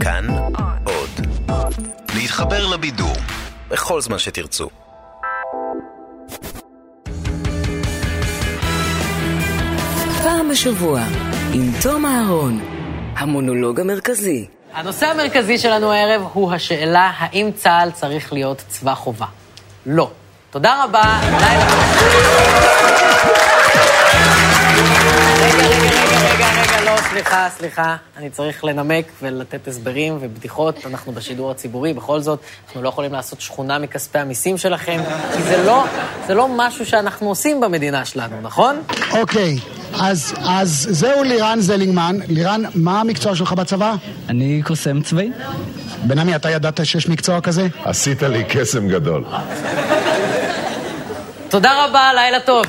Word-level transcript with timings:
כאן 0.00 0.26
עוד. 0.84 1.26
להתחבר 2.14 2.66
לבידור 2.66 3.16
בכל 3.68 4.00
זמן 4.00 4.18
שתרצו. 4.18 4.68
פעם 10.22 10.48
בשבוע, 10.50 11.00
עם 11.52 11.72
תום 11.82 12.06
אהרון, 12.06 12.60
המונולוג 13.16 13.80
המרכזי. 13.80 14.46
הנושא 14.72 15.06
המרכזי 15.06 15.58
שלנו 15.58 15.92
הערב 15.92 16.22
הוא 16.32 16.52
השאלה 16.52 17.12
האם 17.18 17.50
צה"ל 17.54 17.90
צריך 17.90 18.32
להיות 18.32 18.64
צבא 18.68 18.94
חובה. 18.94 19.26
לא. 19.86 20.10
תודה 20.50 20.84
רבה, 20.84 21.20
לילה. 21.22 21.66
רגע, 25.40 25.68
רגע, 25.68 25.89
סליחה, 27.10 27.48
סליחה. 27.58 27.96
אני 28.16 28.30
צריך 28.30 28.64
לנמק 28.64 29.04
ולתת 29.22 29.68
הסברים 29.68 30.18
ובדיחות. 30.20 30.86
אנחנו 30.86 31.12
בשידור 31.12 31.50
הציבורי, 31.50 31.92
בכל 31.92 32.20
זאת, 32.20 32.40
אנחנו 32.66 32.82
לא 32.82 32.88
יכולים 32.88 33.12
לעשות 33.12 33.40
שכונה 33.40 33.78
מכספי 33.78 34.18
המיסים 34.18 34.58
שלכם, 34.58 35.00
כי 35.36 35.42
זה 35.42 35.62
לא, 35.66 35.84
זה 36.26 36.34
לא 36.34 36.48
משהו 36.56 36.86
שאנחנו 36.86 37.28
עושים 37.28 37.60
במדינה 37.60 38.04
שלנו, 38.04 38.40
נכון? 38.42 38.82
אוקיי, 39.10 39.58
אז, 40.00 40.34
אז 40.38 40.86
זהו 40.90 41.22
לירן 41.22 41.60
זלינגמן. 41.60 42.18
לירן, 42.28 42.62
מה 42.74 43.00
המקצוע 43.00 43.34
שלך 43.34 43.52
בצבא? 43.52 43.94
אני 44.28 44.62
קוסם 44.64 45.02
צבאי. 45.02 45.30
בן 46.02 46.18
עמי, 46.18 46.36
אתה 46.36 46.50
ידעת 46.50 46.86
שיש 46.86 47.08
מקצוע 47.08 47.40
כזה? 47.40 47.66
עשית 47.84 48.22
לי 48.22 48.44
קסם 48.48 48.88
גדול. 48.88 49.24
תודה 51.48 51.84
רבה, 51.84 52.10
לילה 52.14 52.40
טוב. 52.40 52.66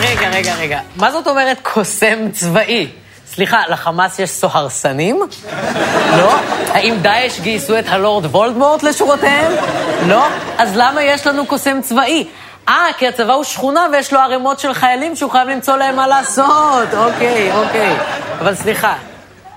רגע, 0.00 0.28
רגע, 0.28 0.54
רגע. 0.54 0.80
מה 0.96 1.12
זאת 1.12 1.28
אומרת 1.28 1.58
קוסם 1.62 2.30
צבאי? 2.32 2.88
סליחה, 3.26 3.62
לחמאס 3.68 4.18
יש 4.18 4.30
סוהרסנים? 4.30 5.20
לא? 6.18 6.34
האם 6.68 6.94
דאעש 7.02 7.40
גייסו 7.40 7.78
את 7.78 7.84
הלורד 7.88 8.26
וולדמורט 8.26 8.82
לשורותיהם? 8.82 9.52
לא? 10.06 10.26
אז 10.58 10.76
למה 10.76 11.02
יש 11.02 11.26
לנו 11.26 11.46
קוסם 11.46 11.80
צבאי? 11.82 12.26
אה, 12.68 12.86
כי 12.98 13.08
הצבא 13.08 13.32
הוא 13.32 13.44
שכונה 13.44 13.86
ויש 13.92 14.12
לו 14.12 14.18
ערימות 14.18 14.60
של 14.60 14.74
חיילים 14.74 15.16
שהוא 15.16 15.30
חייב 15.30 15.48
למצוא 15.48 15.76
להם 15.76 15.96
מה 15.96 16.06
לעשות. 16.06 16.94
אוקיי, 16.96 17.52
אוקיי. 17.52 17.96
אבל 18.40 18.54
סליחה, 18.54 18.94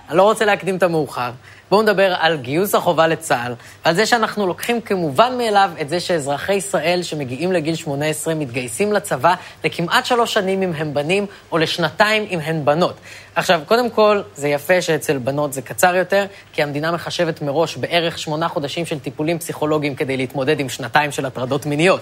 אני 0.10 0.18
לא 0.18 0.24
רוצה 0.24 0.46
להקדים 0.46 0.76
את 0.76 0.84
המאוחר. 0.84 1.32
בואו 1.70 1.82
נדבר 1.82 2.16
על 2.20 2.38
גיוס 2.38 2.76
החובה 2.76 3.08
לצה"ל, 3.08 3.54
ועל 3.86 3.96
זה 3.96 4.06
שאנחנו 4.06 4.48
לוקחים 4.48 4.82
כמובן 4.82 5.38
מאליו 5.38 5.72
את 5.82 5.90
זה 5.90 6.00
שאזרחי 6.00 6.54
ישראל 6.54 7.04
שמגיעים 7.04 7.52
לגיל 7.52 7.76
18 7.76 8.36
מתגייסים 8.36 8.94
לצבא 8.94 9.34
לכמעט 9.64 10.06
שלוש 10.06 10.34
שנים 10.34 10.62
אם 10.62 10.74
הם 10.74 10.94
בנים, 10.94 11.26
או 11.52 11.58
לשנתיים 11.58 12.26
אם 12.30 12.40
הן 12.40 12.66
בנות. 12.66 12.96
עכשיו, 13.36 13.62
קודם 13.66 13.90
כל, 13.90 14.22
זה 14.36 14.48
יפה 14.48 14.82
שאצל 14.82 15.18
בנות 15.18 15.54
זה 15.54 15.62
קצר 15.62 15.96
יותר, 15.96 16.26
כי 16.54 16.64
המדינה 16.64 16.92
מחשבת 16.92 17.42
מראש 17.42 17.78
בערך 17.78 18.20
שמונה 18.20 18.48
חודשים 18.48 18.86
של 18.86 19.00
טיפולים 19.00 19.40
פסיכולוגיים 19.40 19.96
כדי 19.96 20.18
להתמודד 20.18 20.60
עם 20.60 20.70
שנתיים 20.70 21.12
של 21.12 21.26
הטרדות 21.26 21.66
מיניות. 21.66 22.02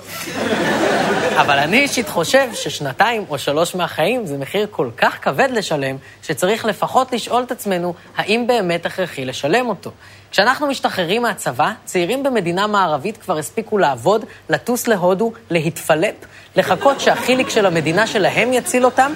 אבל 1.41 1.57
אני 1.57 1.79
אישית 1.79 2.09
חושב 2.09 2.49
ששנתיים 2.53 3.25
או 3.29 3.37
שלוש 3.37 3.75
מהחיים 3.75 4.25
זה 4.25 4.37
מחיר 4.37 4.67
כל 4.71 4.89
כך 4.97 5.17
כבד 5.21 5.49
לשלם, 5.51 5.95
שצריך 6.23 6.65
לפחות 6.65 7.13
לשאול 7.13 7.43
את 7.43 7.51
עצמנו 7.51 7.93
האם 8.17 8.47
באמת 8.47 8.85
הכרחי 8.85 9.25
לשלם 9.25 9.69
אותו. 9.69 9.91
כשאנחנו 10.31 10.67
משתחררים 10.67 11.21
מהצבא, 11.21 11.71
צעירים 11.85 12.23
במדינה 12.23 12.67
מערבית 12.67 13.17
כבר 13.17 13.37
הספיקו 13.37 13.77
לעבוד, 13.77 14.25
לטוס 14.49 14.87
להודו, 14.87 15.31
להתפלפ, 15.49 16.15
לחכות 16.55 16.99
שהחיליק 16.99 17.49
של 17.49 17.65
המדינה 17.65 18.07
שלהם 18.07 18.53
יציל 18.53 18.85
אותם, 18.85 19.13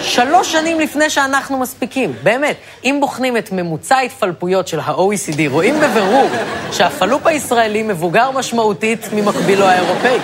שלוש 0.00 0.52
שנים 0.52 0.80
לפני 0.80 1.10
שאנחנו 1.10 1.58
מספיקים. 1.58 2.12
באמת, 2.22 2.56
אם 2.84 2.98
בוחנים 3.00 3.36
את 3.36 3.52
ממוצע 3.52 3.96
ההתפלפויות 3.96 4.68
של 4.68 4.80
ה-OECD, 4.80 5.40
רואים 5.48 5.80
בבירור 5.80 6.28
שהפלופ 6.72 7.26
הישראלי 7.26 7.82
מבוגר 7.82 8.30
משמעותית 8.30 9.08
ממקבילו 9.12 9.64
האירופאי. 9.64 10.18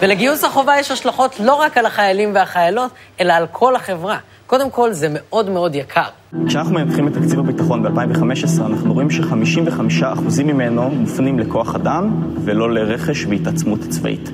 ולגיוס 0.00 0.44
החובה 0.44 0.78
יש 0.78 0.90
השלכות 0.90 1.40
לא 1.40 1.54
רק 1.54 1.78
על 1.78 1.86
החיילים 1.86 2.34
והחיילות, 2.34 2.90
אלא 3.20 3.32
על 3.32 3.46
כל 3.52 3.76
החברה. 3.76 4.18
קודם 4.46 4.70
כל, 4.70 4.92
זה 4.92 5.06
מאוד 5.10 5.50
מאוד 5.50 5.74
יקר. 5.74 6.08
כשאנחנו 6.46 6.74
מנתחים 6.74 7.08
את 7.08 7.12
תקציב 7.14 7.38
הביטחון 7.38 7.82
ב-2015, 7.82 8.66
אנחנו 8.66 8.94
רואים 8.94 9.10
ש-55% 9.10 10.42
ממנו 10.44 10.90
מופנים 10.90 11.38
לכוח 11.38 11.74
אדם 11.74 12.22
ולא 12.44 12.74
לרכש 12.74 13.26
והתעצמות 13.26 13.80
צבאית. 13.88 14.30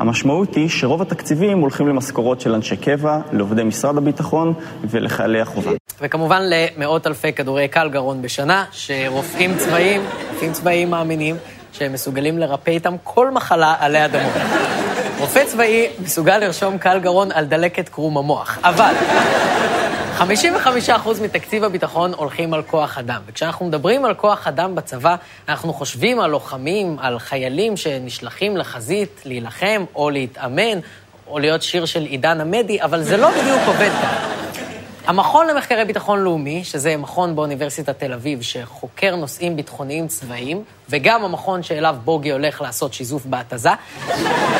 המשמעות 0.00 0.54
היא 0.54 0.68
שרוב 0.68 1.02
התקציבים 1.02 1.58
הולכים 1.58 1.88
למשכורות 1.88 2.40
של 2.40 2.54
אנשי 2.54 2.76
קבע, 2.76 3.18
לעובדי 3.32 3.62
משרד 3.62 3.96
הביטחון 3.96 4.54
ולחיילי 4.90 5.40
החובה. 5.40 5.70
וכמובן 6.00 6.42
למאות 6.42 7.06
אלפי 7.06 7.32
כדורי 7.32 7.68
קל 7.68 7.88
גרון 7.88 8.22
בשנה, 8.22 8.64
שרופאים 8.72 9.56
צבאיים, 9.58 10.00
רופאים 10.32 10.52
צבאיים 10.52 10.90
מאמינים 10.90 11.36
שהם 11.72 11.92
מסוגלים 11.92 12.38
לרפא 12.38 12.70
איתם 12.70 12.94
כל 13.04 13.30
מחלה 13.30 13.74
עלי 13.78 14.04
אדמות. 14.04 14.73
רופא 15.18 15.44
צבאי 15.44 15.88
מסוגל 15.98 16.38
לרשום 16.38 16.78
קל 16.78 16.98
גרון 16.98 17.32
על 17.32 17.44
דלקת 17.44 17.88
קרום 17.88 18.18
המוח, 18.18 18.58
אבל 18.62 18.94
55% 20.18 20.22
מתקציב 21.22 21.64
הביטחון 21.64 22.12
הולכים 22.14 22.54
על 22.54 22.62
כוח 22.62 22.98
אדם. 22.98 23.20
וכשאנחנו 23.26 23.66
מדברים 23.66 24.04
על 24.04 24.14
כוח 24.14 24.46
אדם 24.46 24.74
בצבא, 24.74 25.16
אנחנו 25.48 25.72
חושבים 25.72 26.20
על 26.20 26.30
לוחמים, 26.30 26.96
על 27.00 27.18
חיילים 27.18 27.76
שנשלחים 27.76 28.56
לחזית 28.56 29.22
להילחם 29.24 29.84
או 29.94 30.10
להתאמן, 30.10 30.78
או 31.26 31.38
להיות 31.38 31.62
שיר 31.62 31.84
של 31.84 32.02
עידן 32.02 32.40
עמדי, 32.40 32.82
אבל 32.82 33.02
זה 33.02 33.16
לא 33.16 33.30
בדיוק 33.30 33.60
עובד 33.66 33.90
ככה. 34.02 34.43
המכון 35.06 35.46
למחקרי 35.46 35.84
ביטחון 35.84 36.24
לאומי, 36.24 36.64
שזה 36.64 36.96
מכון 36.96 37.36
באוניברסיטת 37.36 37.98
תל 37.98 38.12
אביב 38.12 38.42
שחוקר 38.42 39.16
נושאים 39.16 39.56
ביטחוניים 39.56 40.08
צבאיים, 40.08 40.64
וגם 40.88 41.24
המכון 41.24 41.62
שאליו 41.62 41.96
בוגי 42.04 42.32
הולך 42.32 42.60
לעשות 42.60 42.94
שיזוף 42.94 43.26
בהתזה, 43.26 43.70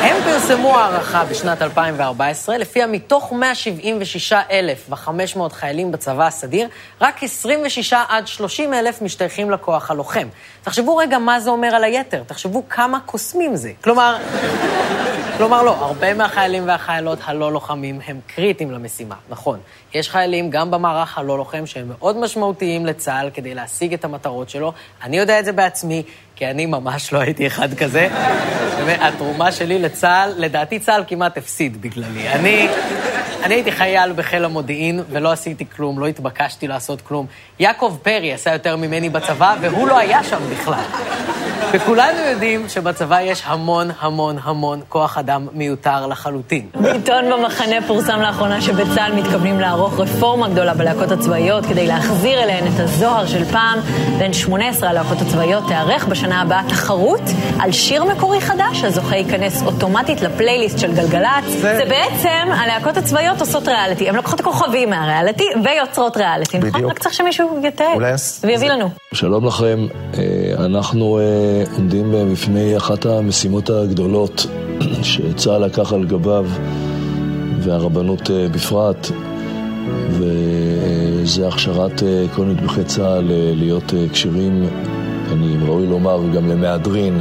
הם 0.00 0.16
פרסמו 0.24 0.78
הערכה 0.78 1.24
בשנת 1.24 1.62
2014, 1.62 2.58
לפיה 2.58 2.86
מתוך 2.86 3.32
176,500 3.32 5.52
חיילים 5.52 5.92
בצבא 5.92 6.26
הסדיר, 6.26 6.68
רק 7.00 7.22
26 7.22 7.94
עד 8.08 8.26
30 8.26 8.74
אלף 8.74 9.02
משתייכים 9.02 9.50
לכוח 9.50 9.90
הלוחם. 9.90 10.28
תחשבו 10.62 10.96
רגע 10.96 11.18
מה 11.18 11.40
זה 11.40 11.50
אומר 11.50 11.74
על 11.74 11.84
היתר, 11.84 12.22
תחשבו 12.26 12.62
כמה 12.68 13.00
קוסמים 13.00 13.56
זה. 13.56 13.72
כלומר, 13.80 14.16
כלומר 15.36 15.62
לא, 15.62 15.70
הרבה 15.70 16.14
מהחיילים 16.14 16.68
והחיילות 16.68 17.18
הלא 17.24 17.52
לוחמים 17.52 18.00
הם 18.06 18.20
קריטיים 18.26 18.70
למשימה, 18.70 19.14
נכון. 19.28 19.58
יש 19.94 20.10
חיילים 20.10 20.50
גם 20.50 20.70
במערך 20.70 21.18
הלא 21.18 21.38
לוחם 21.38 21.66
שהם 21.66 21.88
מאוד 21.88 22.16
משמעותיים 22.16 22.86
לצה"ל 22.86 23.30
כדי 23.34 23.54
להשיג 23.54 23.94
את 23.94 24.04
המטרות 24.04 24.50
שלו. 24.50 24.72
אני 25.02 25.16
יודע 25.16 25.40
את 25.40 25.44
זה 25.44 25.52
בעצמי, 25.52 26.02
כי 26.36 26.46
אני 26.46 26.66
ממש 26.66 27.12
לא 27.12 27.18
הייתי 27.18 27.46
אחד 27.46 27.74
כזה. 27.74 28.08
התרומה 29.00 29.52
שלי 29.52 29.78
לצה"ל, 29.78 30.32
לדעתי 30.36 30.78
צה"ל 30.78 31.04
כמעט 31.06 31.38
הפסיד 31.38 31.82
בגללי. 31.82 32.28
אני, 32.28 32.68
אני 33.42 33.54
הייתי 33.54 33.72
חייל 33.72 34.12
בחיל 34.12 34.44
המודיעין 34.44 35.02
ולא 35.10 35.32
עשיתי 35.32 35.64
כלום, 35.76 35.98
לא 35.98 36.06
התבקשתי 36.06 36.68
לעשות 36.68 37.00
כלום. 37.00 37.26
יעקב 37.58 37.96
פרי 38.02 38.32
עשה 38.32 38.52
יותר 38.52 38.76
ממני 38.76 39.08
בצבא, 39.08 39.56
והוא 39.60 39.88
לא 39.88 39.98
היה 39.98 40.24
שם 40.24 40.40
בכלל. 40.52 40.84
וכולנו 41.72 42.18
יודעים 42.30 42.68
שבצבא 42.68 43.20
יש 43.20 43.42
המון 43.46 43.90
המון 44.00 44.36
המון 44.42 44.80
כוח 44.88 45.18
אדם 45.18 45.46
מיותר 45.52 46.06
לחלוטין. 46.06 46.68
בעיתון 46.80 47.24
במחנה 47.30 47.76
פורסם 47.86 48.20
לאחרונה 48.20 48.60
שבצה"ל 48.60 49.12
מתכוונים 49.12 49.60
לערוך 49.60 50.00
רפורמה 50.00 50.48
גדולה 50.48 50.74
בלהקות 50.74 51.10
הצבאיות 51.10 51.66
כדי 51.66 51.86
להחזיר 51.86 52.42
אליהן 52.42 52.64
את 52.66 52.80
הזוהר 52.80 53.26
של 53.26 53.44
פעם. 53.44 53.78
בין 54.18 54.32
18 54.32 54.90
הלהקות 54.90 55.20
הצבאיות 55.20 55.64
תיערך 55.68 56.06
בשנה 56.06 56.42
הבאה 56.42 56.62
תחרות 56.68 57.20
על 57.60 57.72
שיר 57.72 58.04
מקורי 58.04 58.40
חדש, 58.40 58.84
הזוכה 58.84 59.16
ייכנס 59.16 59.62
אוטומטית 59.62 60.20
לפלייליסט 60.20 60.78
של 60.78 60.94
גלגלצ. 60.94 61.44
זה, 61.48 61.76
זה 61.76 61.84
בעצם, 61.88 62.52
הלהקות 62.52 62.96
הצבאיות 62.96 63.40
עושות 63.40 63.68
ריאליטי. 63.68 64.08
הן 64.08 64.14
לוקחות 64.14 64.40
כוכבים 64.40 64.90
מהריאליטי 64.90 65.44
ויוצרות 65.64 66.16
ריאליטי, 66.16 66.58
נכון? 66.58 66.84
רק 66.84 66.98
צריך 66.98 67.14
שמישהו 67.14 67.60
יתעד. 67.62 67.96
ויביא 68.44 68.70
לנו. 68.70 68.88
שלום 69.14 69.46
לכם, 69.46 69.86
אה, 70.18 70.20
אנחנו 70.64 71.18
אה, 71.18 71.64
עומדים 71.76 72.14
אה, 72.14 72.24
בפני 72.24 72.76
אחת 72.76 73.06
המשימות 73.06 73.70
הגדולות 73.70 74.46
שצה"ל 75.02 75.64
לקח 75.64 75.92
על 75.92 76.04
גביו 76.04 76.46
והרבנות 77.60 78.30
אה, 78.30 78.48
בפרט 78.48 79.10
וזה 80.10 81.48
הכשרת 81.48 82.02
כל 82.34 82.44
נדבכי 82.44 82.84
צה"ל 82.84 83.24
להיות 83.54 83.92
כשירים, 84.12 84.66
אני 85.32 85.56
ראוי 85.66 85.86
לומר 85.86 86.20
גם 86.34 86.48
למהדרין 86.48 87.20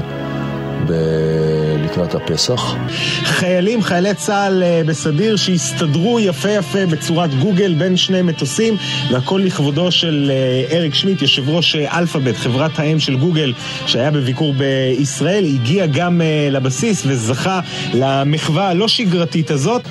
ב- 0.87 1.52
לקראת 1.83 2.15
הפסח. 2.15 2.75
חיילים, 3.23 3.81
חיילי 3.81 4.13
צה"ל 4.13 4.63
אה, 4.63 4.81
בסדיר 4.85 5.35
שהסתדרו 5.35 6.19
יפה 6.19 6.49
יפה 6.49 6.85
בצורת 6.85 7.33
גוגל 7.39 7.73
בין 7.73 7.97
שני 7.97 8.21
מטוסים 8.21 8.77
והכל 9.11 9.41
לכבודו 9.45 9.91
של 9.91 10.31
אה, 10.33 10.77
אריק 10.77 10.93
שמיט, 10.93 11.21
יושב 11.21 11.49
ראש 11.49 11.75
אה, 11.75 11.99
אלפאבית, 11.99 12.37
חברת 12.37 12.79
האם 12.79 12.99
של 12.99 13.15
גוגל 13.17 13.53
שהיה 13.87 14.11
בביקור 14.11 14.53
בישראל, 14.53 15.45
הגיע 15.45 15.85
גם 15.85 16.21
לבסיס 16.51 17.03
וזכה 17.05 17.59
למחווה 17.93 18.69
הלא 18.69 18.87
שגרתית 18.87 19.51
הזאת. 19.51 19.81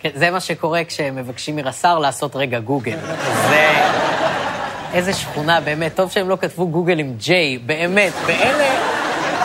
כן, 0.00 0.10
זה 0.14 0.30
מה 0.30 0.40
שקורה 0.40 0.84
כשמבקשים 0.84 1.56
מרס"ר 1.56 1.98
לעשות 1.98 2.36
רגע 2.36 2.60
גוגל. 2.60 2.96
זה... 3.48 3.72
איזה 4.94 5.12
שכונה, 5.12 5.60
באמת. 5.60 5.94
טוב 5.94 6.10
שהם 6.10 6.28
לא 6.28 6.36
כתבו 6.40 6.68
גוגל 6.68 6.98
עם 6.98 7.14
ג'יי, 7.18 7.58
באמת. 7.58 8.12
ואלה... 8.26 8.71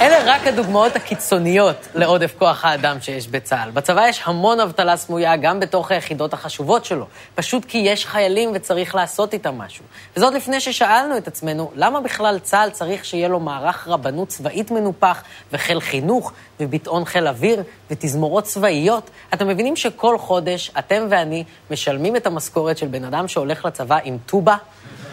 אלה 0.01 0.17
רק 0.25 0.47
הדוגמאות 0.47 0.95
הקיצוניות 0.95 1.87
לעודף 1.95 2.33
כוח 2.37 2.65
האדם 2.65 3.01
שיש 3.01 3.27
בצה"ל. 3.27 3.71
בצבא 3.71 4.07
יש 4.07 4.21
המון 4.25 4.59
אבטלה 4.59 4.97
סמויה, 4.97 5.35
גם 5.35 5.59
בתוך 5.59 5.91
היחידות 5.91 6.33
החשובות 6.33 6.85
שלו. 6.85 7.05
פשוט 7.35 7.65
כי 7.65 7.77
יש 7.77 8.05
חיילים 8.05 8.51
וצריך 8.53 8.95
לעשות 8.95 9.33
איתם 9.33 9.57
משהו. 9.57 9.85
וזאת 10.17 10.33
לפני 10.33 10.59
ששאלנו 10.59 11.17
את 11.17 11.27
עצמנו, 11.27 11.71
למה 11.75 12.01
בכלל 12.01 12.39
צה"ל 12.39 12.69
צריך 12.69 13.05
שיהיה 13.05 13.27
לו 13.27 13.39
מערך 13.39 13.87
רבנות 13.87 14.27
צבאית 14.27 14.71
מנופח, 14.71 15.23
וחיל 15.51 15.79
חינוך, 15.79 16.31
וביטאון 16.59 17.05
חיל 17.05 17.27
אוויר, 17.27 17.63
ותזמורות 17.91 18.43
צבאיות? 18.43 19.09
אתם 19.33 19.47
מבינים 19.47 19.75
שכל 19.75 20.17
חודש 20.17 20.71
אתם 20.79 21.07
ואני 21.09 21.43
משלמים 21.71 22.15
את 22.15 22.27
המשכורת 22.27 22.77
של 22.77 22.87
בן 22.87 23.03
אדם 23.03 23.27
שהולך 23.27 23.65
לצבא 23.65 23.97
עם 24.03 24.17
טובה? 24.25 24.55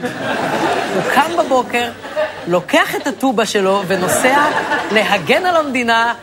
הוא 0.00 1.02
קם 1.14 1.30
בבוקר, 1.38 1.90
לוקח 2.46 2.94
את 2.96 3.06
הטובה 3.06 3.46
שלו 3.46 3.82
ונוסע 3.86 4.46
להגן 4.92 5.46
על 5.46 5.56
המדינה 5.56 6.14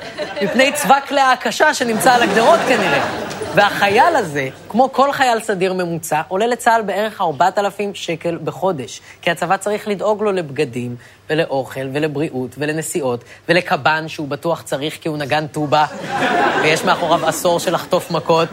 מפני 0.41 0.71
צבא 0.73 0.99
כלי 1.07 1.21
ההקשה 1.21 1.73
שנמצא 1.73 2.13
על 2.13 2.23
הגדרות 2.23 2.59
כנראה. 2.67 3.01
והחייל 3.55 4.15
הזה, 4.15 4.49
כמו 4.69 4.91
כל 4.91 5.11
חייל 5.11 5.39
סדיר 5.39 5.73
ממוצע, 5.73 6.21
עולה 6.27 6.47
לצה"ל 6.47 6.81
בערך 6.81 7.21
4,000 7.21 7.95
שקל 7.95 8.37
בחודש. 8.43 9.01
כי 9.21 9.31
הצבא 9.31 9.57
צריך 9.57 9.87
לדאוג 9.87 10.23
לו 10.23 10.31
לבגדים, 10.31 10.95
ולאוכל, 11.29 11.87
ולבריאות, 11.93 12.55
ולנסיעות, 12.57 13.23
ולקב"ן 13.49 14.07
שהוא 14.07 14.27
בטוח 14.27 14.61
צריך 14.61 14.97
כי 15.01 15.09
הוא 15.09 15.17
נגן 15.17 15.47
טובה, 15.47 15.85
ויש 16.61 16.83
מאחוריו 16.83 17.27
עשור 17.27 17.59
של 17.59 17.73
לחטוף 17.73 18.11
מכות. 18.11 18.49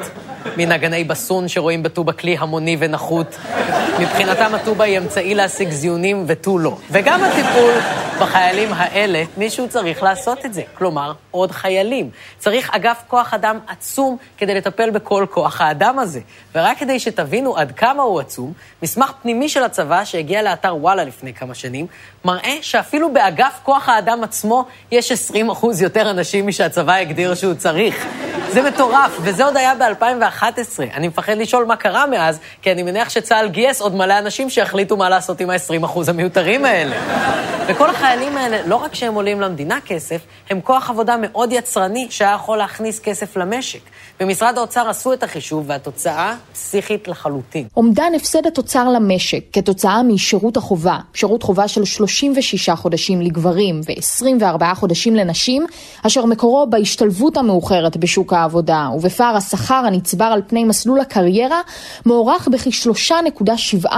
מנגני 0.56 1.05
בסון 1.05 1.49
שרואים 1.49 1.82
בטובה 1.82 2.12
כלי 2.12 2.37
המוני 2.38 2.76
ונחות. 2.81 3.37
מבחינתם 4.00 4.55
הטובה 4.55 4.85
היא 4.85 4.99
אמצעי 4.99 5.35
להשיג 5.35 5.70
זיונים 5.70 6.25
ותו 6.26 6.58
לא. 6.58 6.76
וגם 6.90 7.20
הטיפול 7.25 7.73
בחיילים 8.20 8.69
האלה, 8.73 9.23
מישהו 9.37 9.69
צריך 9.69 10.02
לעשות 10.02 10.44
את 10.44 10.55
זה. 10.55 10.62
כלומר, 10.75 11.12
עוד 11.31 11.50
חיילים. 11.50 12.11
צריך 12.38 12.70
אגף 12.73 13.02
כוח 13.08 13.35
אדם 13.35 13.58
עצום 13.69 14.17
כדי 14.38 14.55
לטפל 14.55 14.90
בכל 14.90 15.26
כוח 15.31 15.61
האדם 15.61 15.99
הזה. 15.99 16.20
ורק 16.55 16.79
כדי 16.79 17.00
שתבינו 17.00 17.56
עד 17.56 17.73
כמה 17.73 18.02
הוא 18.02 18.20
עצום, 18.20 18.52
מסמך 18.82 19.12
פנימי 19.23 19.49
של 19.49 19.64
הצבא 19.64 20.05
שהגיע 20.05 20.43
לאתר 20.43 20.76
וואלה 20.76 21.05
לפני 21.05 21.35
כמה 21.35 21.55
שנים, 21.55 21.87
מראה 22.25 22.56
שאפילו 22.62 23.12
באגף 23.12 23.61
כוח 23.62 23.88
האדם 23.88 24.25
עצמו 24.25 24.64
יש 24.90 25.12
20 25.12 25.50
אחוז 25.50 25.82
יותר 25.82 26.11
אנשים 26.11 26.46
משהצבא 26.46 26.94
הגדיר 26.94 27.35
שהוא 27.35 27.55
צריך. 27.55 28.06
זה 28.53 28.62
מטורף, 28.62 29.19
וזה 29.23 29.45
עוד 29.45 29.56
היה 29.56 29.75
ב-2011. 29.75 30.83
אני 30.95 31.09
מפחד 31.09 31.37
לשאול 31.37 31.65
מה 31.65 31.77
קרה 31.77 32.06
מאז, 32.06 32.39
כי 32.62 32.73
אני 32.73 32.83
מניח 32.83 33.09
שצה"ל 33.09 33.49
גייס 33.49 33.81
עוד 33.81 33.95
מלא 33.95 34.19
אנשים 34.19 34.50
שיחליטו 34.50 34.97
מה 34.97 35.09
לעשות 35.09 35.41
עם 35.41 35.50
ה-20% 35.50 36.11
המיותרים 36.11 36.65
האלה. 36.65 36.97
וכל 37.67 37.91
החיילים 37.91 38.37
האלה, 38.37 38.67
לא 38.67 38.77
רק 38.77 38.95
שהם 38.95 39.15
עולים 39.15 39.41
למדינה 39.41 39.79
כסף, 39.87 40.21
הם 40.50 40.61
כוח 40.61 40.91
עבודה 40.91 41.17
מאוד 41.21 41.53
יצרני 41.53 42.06
שהיה 42.11 42.33
יכול 42.35 42.59
להכניס 42.59 43.00
כסף 43.00 43.37
למשק. 43.37 43.81
במשרד 44.21 44.59
האוצר 44.59 44.89
עשו 44.89 45.12
את 45.12 45.23
החישוב, 45.23 45.65
והתוצאה 45.67 46.35
פסיכית 46.53 47.09
לחלוטין. 47.09 47.67
אומדן 47.77 48.12
הפסד 48.17 48.47
התוצר 48.47 48.89
למשק 48.89 49.45
כתוצאה 49.53 50.03
משירות 50.03 50.56
החובה, 50.56 50.99
שירות 51.15 51.43
חובה 51.43 51.69
של 51.69 51.85
36 51.85 52.69
חודשים 52.71 53.21
לגברים 53.21 53.81
ו-24 53.89 54.75
חודשים 54.75 55.17
לנשים, 55.17 55.67
אשר 56.06 56.25
מקורו 56.25 56.67
בהשתלבות 56.71 57.37
המאוחרת 57.37 57.97
בשוק 57.97 58.33
העבודה 58.38 58.88
ובפער 58.94 59.37
השכר 59.37 59.82
הנצבר 59.87 60.25
על 60.25 60.43
פני 60.46 60.64
מסלול 60.64 61.00
הקריירה, 61.00 61.61
מוערך 62.06 62.49
בכ-3.7% 62.49 63.88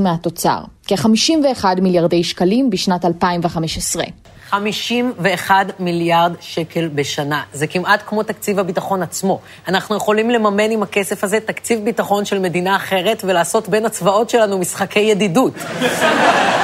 מהתוצר, 0.00 0.58
כ-51 0.86 1.64
מיליארדי 1.80 2.24
שקלים 2.24 2.70
בשנת 2.70 3.04
2015. 3.04 4.04
51 4.50 5.80
מיליארד 5.80 6.32
שקל 6.40 6.88
בשנה. 6.94 7.42
זה 7.52 7.66
כמעט 7.66 8.02
כמו 8.06 8.22
תקציב 8.22 8.58
הביטחון 8.58 9.02
עצמו. 9.02 9.40
אנחנו 9.68 9.96
יכולים 9.96 10.30
לממן 10.30 10.70
עם 10.70 10.82
הכסף 10.82 11.24
הזה 11.24 11.40
תקציב 11.40 11.84
ביטחון 11.84 12.24
של 12.24 12.38
מדינה 12.38 12.76
אחרת 12.76 13.22
ולעשות 13.24 13.68
בין 13.68 13.86
הצבאות 13.86 14.30
שלנו 14.30 14.58
משחקי 14.58 15.00
ידידות. 15.00 15.52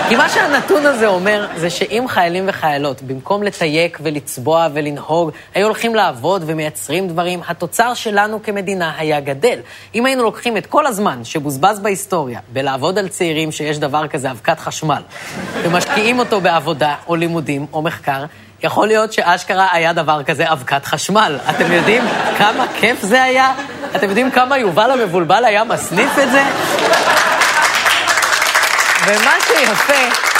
כי 0.09 0.17
מה 0.17 0.29
שהנתון 0.29 0.87
הזה 0.87 1.07
אומר, 1.07 1.47
זה 1.57 1.71
שאם 1.71 2.05
חיילים 2.09 2.45
וחיילות, 2.47 3.03
במקום 3.03 3.43
לתייק 3.43 3.99
ולצבוע 4.03 4.69
ולנהוג, 4.75 5.31
היו 5.55 5.67
הולכים 5.67 5.95
לעבוד 5.95 6.43
ומייצרים 6.47 7.09
דברים, 7.09 7.41
התוצר 7.49 7.95
שלנו 7.95 8.43
כמדינה 8.43 8.93
היה 8.99 9.21
גדל. 9.21 9.59
אם 9.95 10.07
היינו 10.07 10.23
לוקחים 10.23 10.57
את 10.57 10.67
כל 10.67 10.87
הזמן 10.87 11.25
שבוזבז 11.25 11.79
בהיסטוריה 11.79 12.41
בלעבוד 12.53 12.99
על 12.99 13.09
צעירים 13.09 13.53
שיש 13.53 13.79
דבר 13.79 14.09
כזה 14.09 14.31
אבקת 14.31 14.61
חשמל, 14.61 15.03
ומשקיעים 15.63 16.19
אותו 16.19 16.41
בעבודה 16.41 16.95
או 17.07 17.17
לימודים 17.17 17.67
או 17.73 17.83
מחקר, 17.83 18.25
יכול 18.63 18.87
להיות 18.87 19.13
שאשכרה 19.13 19.69
היה 19.73 19.93
דבר 19.93 20.23
כזה 20.23 20.53
אבקת 20.53 20.85
חשמל. 20.85 21.39
אתם 21.51 21.73
יודעים 21.73 22.03
כמה 22.39 22.67
כיף 22.81 23.03
זה 23.03 23.23
היה? 23.23 23.53
אתם 23.97 24.09
יודעים 24.09 24.31
כמה 24.31 24.59
יובל 24.59 24.91
המבולבל 24.91 25.45
היה 25.45 25.65
מסניף 25.65 26.19
את 26.19 26.31
זה? 26.31 26.43
ומה 29.07 29.35
שיפה... 29.41 30.33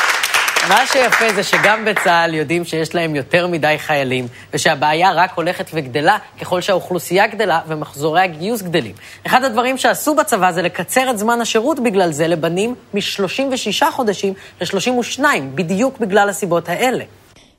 מה 0.69 0.87
שיפה 0.87 1.33
זה 1.35 1.43
שגם 1.43 1.85
בצה"ל 1.85 2.35
יודעים 2.35 2.65
שיש 2.65 2.95
להם 2.95 3.17
יותר 3.17 3.47
מדי 3.47 3.75
חיילים, 3.79 4.27
ושהבעיה 4.53 5.13
רק 5.13 5.31
הולכת 5.35 5.71
וגדלה 5.75 6.19
ככל 6.41 6.61
שהאוכלוסייה 6.61 7.27
גדלה 7.27 7.61
ומחזורי 7.67 8.21
הגיוס 8.23 8.63
גדלים. 8.63 8.95
אחד 9.27 9.45
הדברים 9.45 9.79
שעשו 9.79 10.15
בצבא 10.15 10.53
זה 10.53 10.63
לקצר 10.63 11.11
את 11.11 11.19
זמן 11.19 11.41
השירות 11.41 11.81
בגלל 11.81 12.13
זה 12.13 12.29
לבנים 12.29 12.75
מ-36 12.95 13.91
חודשים 13.91 14.35
ל-32, 14.61 15.21
בדיוק 15.55 15.99
בגלל 15.99 16.29
הסיבות 16.29 16.69
האלה. 16.69 17.05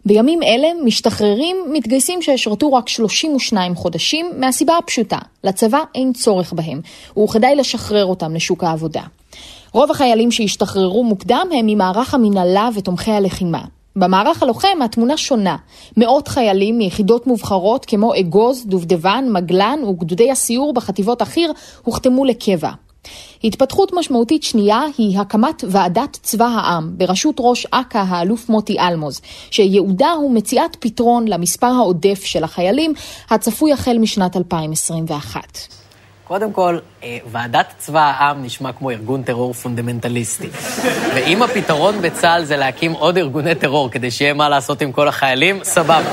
בימים 0.06 0.44
אלה 0.44 0.68
משתחררים 0.84 1.58
מתגייסים 1.72 2.22
שישרתו 2.22 2.74
רק 2.74 2.90
32 2.90 3.76
חודשים 3.76 4.32
מהסיבה 4.38 4.78
הפשוטה, 4.78 5.18
לצבא 5.44 5.80
אין 5.96 6.14
צורך 6.14 6.54
בהם, 6.54 6.82
וכדאי 7.24 7.56
לשחרר 7.56 8.06
אותם 8.06 8.36
לשוק 8.36 8.64
העבודה. 8.64 9.02
רוב 9.72 9.92
החיילים 9.92 10.32
שהשתחררו 10.32 11.04
מוקדם 11.04 11.48
הם 11.60 11.66
ממערך 11.66 12.14
המנהלה 12.14 12.70
ותומכי 12.76 13.12
הלחימה. 13.12 13.62
במערך 13.96 14.44
הלוחם 14.44 14.82
התמונה 14.86 15.18
שונה. 15.18 15.56
מאות 15.98 16.28
חיילים 16.28 16.78
מיחידות 16.78 17.28
מובחרות 17.28 17.86
כמו 17.86 18.14
אגוז, 18.20 18.66
דובדבן, 18.66 19.26
מגלן 19.32 19.80
וגדודי 19.90 20.32
הסיור 20.32 20.74
בחטיבות 20.74 21.22
החי"ר 21.22 21.52
הוחתמו 21.84 22.26
לקבע. 22.26 22.72
התפתחות 23.44 23.92
משמעותית 23.94 24.44
שנייה 24.44 24.82
היא 24.98 25.19
הקמת 25.19 25.64
ועדת 25.68 26.18
צבא 26.22 26.45
העם 26.45 26.92
בראשות 26.98 27.36
ראש 27.40 27.68
אכ"א 27.72 28.04
האלוף 28.07 28.50
מוטי 28.50 28.80
אלמוז, 28.80 29.22
שייעודה 29.52 30.12
הוא 30.12 30.36
מציאת 30.36 30.76
פתרון 30.80 31.28
למספר 31.28 31.68
העודף 31.68 32.24
של 32.24 32.44
החיילים 32.44 32.94
הצפוי 33.30 33.74
החל 33.74 33.98
משנת 33.98 34.38
2021. 34.38 35.57
קודם 36.28 36.52
כל, 36.52 36.78
אה, 37.04 37.18
ועדת 37.31 37.74
צבא 37.78 38.00
העם 38.00 38.44
נשמע 38.44 38.72
כמו 38.72 38.92
ארגון 38.92 39.24
טרור 39.24 39.54
פונדמנטליסטי. 39.54 40.50
ואם 41.16 41.44
הפתרון 41.44 42.02
בצה"ל 42.02 42.44
זה 42.44 42.57
להקים 42.57 42.92
עוד 42.92 43.18
ארגוני 43.18 43.56
טרור 43.56 43.90
כדי 43.92 44.12
שיהיה 44.12 44.33
מה 44.33 44.50
לעשות 44.50 44.81
עם 44.81 44.92
כל 44.92 45.07
החיילים, 45.07 45.64
סבבה. 45.64 46.12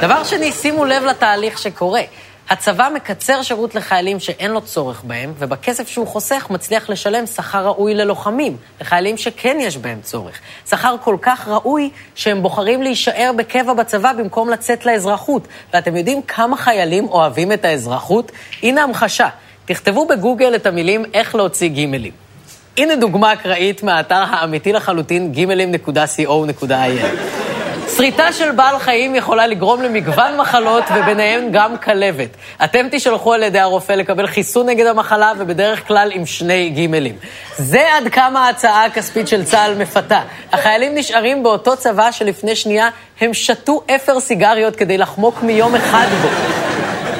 דבר 0.00 0.24
שני, 0.24 0.52
שימו 0.52 0.84
לב 0.84 1.02
לתהליך 1.02 1.58
שקורה. 1.58 2.00
הצבא 2.50 2.88
מקצר 2.94 3.42
שירות 3.42 3.74
לחיילים 3.74 4.20
שאין 4.20 4.50
לו 4.50 4.60
צורך 4.60 5.02
בהם, 5.04 5.32
ובכסף 5.38 5.88
שהוא 5.88 6.06
חוסך 6.06 6.46
מצליח 6.50 6.90
לשלם 6.90 7.26
שכר 7.26 7.66
ראוי 7.66 7.94
ללוחמים, 7.94 8.56
לחיילים 8.80 9.16
שכן 9.16 9.56
יש 9.60 9.76
בהם 9.76 10.00
צורך. 10.02 10.38
שכר 10.70 10.96
כל 11.04 11.16
כך 11.22 11.48
ראוי 11.48 11.90
שהם 12.14 12.42
בוחרים 12.42 12.82
להישאר 12.82 13.30
בקבע 13.36 13.74
בצבא 13.74 14.12
במקום 14.12 14.50
לצאת 14.50 14.86
לאזרחות. 14.86 15.48
ואתם 15.74 15.96
יודעים 15.96 16.22
כמה 16.22 16.56
חיילים 16.56 17.08
אוהבים 17.08 17.52
את 17.52 17.64
האזרחות? 17.64 18.32
הנה 18.62 18.82
המחשה. 18.82 19.28
תכתבו 19.64 20.06
בגוגל 20.06 20.54
את 20.54 20.66
המילים 20.66 21.04
איך 21.14 21.34
להוציא 21.34 21.68
גימלים. 21.68 22.12
הנה 22.76 22.96
דוגמה 22.96 23.32
אקראית 23.32 23.82
מהאתר 23.82 24.24
האמיתי 24.30 24.72
לחלוטין, 24.72 25.32
גימלים.co.il. 25.32 27.45
שריטה 27.96 28.32
של 28.32 28.50
בעל 28.50 28.78
חיים 28.78 29.14
יכולה 29.14 29.46
לגרום 29.46 29.82
למגוון 29.82 30.36
מחלות, 30.36 30.84
וביניהן 30.96 31.48
גם 31.52 31.78
כלבת. 31.78 32.28
אתם 32.64 32.86
תשלחו 32.90 33.32
על 33.32 33.42
ידי 33.42 33.58
הרופא 33.58 33.92
לקבל 33.92 34.26
חיסון 34.26 34.68
נגד 34.68 34.86
המחלה, 34.86 35.32
ובדרך 35.38 35.88
כלל 35.88 36.10
עם 36.12 36.26
שני 36.26 36.70
גימלים. 36.70 37.16
זה 37.58 37.94
עד 37.94 38.08
כמה 38.08 38.46
ההצעה 38.46 38.84
הכספית 38.84 39.28
של 39.28 39.44
צה"ל 39.44 39.74
מפתה. 39.74 40.20
החיילים 40.52 40.94
נשארים 40.94 41.42
באותו 41.42 41.76
צבא 41.76 42.10
שלפני 42.10 42.56
שנייה 42.56 42.88
הם 43.20 43.34
שתו 43.34 43.82
אפר 43.94 44.20
סיגריות 44.20 44.76
כדי 44.76 44.98
לחמוק 44.98 45.42
מיום 45.42 45.74
אחד 45.74 46.06
בו. 46.22 46.28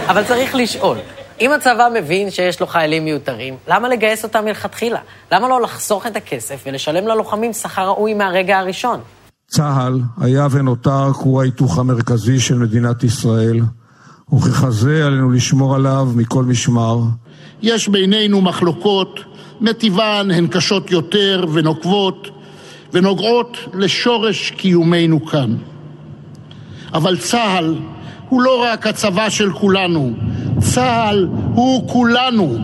אבל 0.06 0.24
צריך 0.24 0.54
לשאול, 0.54 0.98
אם 1.40 1.52
הצבא 1.52 1.88
מבין 1.94 2.30
שיש 2.30 2.60
לו 2.60 2.66
חיילים 2.66 3.04
מיותרים, 3.04 3.56
למה 3.68 3.88
לגייס 3.88 4.24
אותם 4.24 4.44
מלכתחילה? 4.44 5.00
למה 5.32 5.48
לא 5.48 5.60
לחסוך 5.60 6.06
את 6.06 6.16
הכסף 6.16 6.62
ולשלם 6.66 7.08
ללוחמים 7.08 7.52
שכר 7.52 7.86
ראוי 7.86 8.14
מהרגע 8.14 8.58
הראשון? 8.58 9.00
צה"ל 9.48 10.00
היה 10.20 10.46
ונותר 10.50 11.12
כור 11.12 11.40
ההיתוך 11.40 11.78
המרכזי 11.78 12.40
של 12.40 12.54
מדינת 12.54 13.04
ישראל, 13.04 13.60
וככזה 14.32 15.06
עלינו 15.06 15.30
לשמור 15.30 15.74
עליו 15.74 16.08
מכל 16.14 16.44
משמר. 16.44 16.98
יש 17.62 17.88
בינינו 17.88 18.42
מחלוקות, 18.42 19.20
מטיבן 19.60 20.28
הן 20.34 20.46
קשות 20.46 20.90
יותר 20.90 21.46
ונוקבות, 21.52 22.28
ונוגעות 22.92 23.56
לשורש 23.74 24.50
קיומנו 24.50 25.26
כאן. 25.26 25.56
אבל 26.94 27.16
צה"ל 27.16 27.78
הוא 28.28 28.42
לא 28.42 28.62
רק 28.62 28.86
הצבא 28.86 29.28
של 29.28 29.52
כולנו, 29.52 30.16
צה"ל 30.60 31.28
הוא 31.54 31.88
כולנו. 31.88 32.58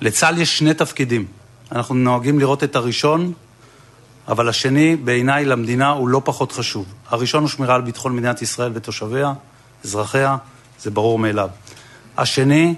לצה"ל 0.00 0.38
יש 0.38 0.58
שני 0.58 0.74
תפקידים. 0.74 1.26
אנחנו 1.72 1.94
נוהגים 1.94 2.38
לראות 2.38 2.64
את 2.64 2.76
הראשון, 2.76 3.32
אבל 4.28 4.48
השני, 4.48 4.96
בעיניי, 4.96 5.44
למדינה 5.44 5.90
הוא 5.90 6.08
לא 6.08 6.20
פחות 6.24 6.52
חשוב. 6.52 6.86
הראשון 7.08 7.42
הוא 7.42 7.48
שמירה 7.48 7.74
על 7.74 7.80
ביטחון 7.80 8.16
מדינת 8.16 8.42
ישראל 8.42 8.72
ותושביה, 8.74 9.32
אזרחיה, 9.84 10.36
זה 10.80 10.90
ברור 10.90 11.18
מאליו. 11.18 11.48
השני 12.18 12.74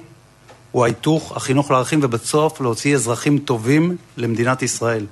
הוא 0.72 0.84
ההיתוך, 0.84 1.36
החינוך 1.36 1.70
לערכים, 1.70 2.00
ובסוף 2.02 2.60
להוציא 2.60 2.94
אזרחים 2.94 3.38
טובים 3.38 3.96
למדינת 4.16 4.62
ישראל. 4.62 5.06